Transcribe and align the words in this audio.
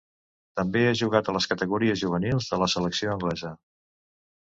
També 0.59 0.81
ha 0.91 0.95
jugat 1.01 1.29
a 1.29 1.35
les 1.37 1.47
categories 1.53 2.01
juvenils 2.03 2.51
de 2.55 2.63
la 2.65 2.73
selecció 2.77 3.15
anglesa. 3.19 3.57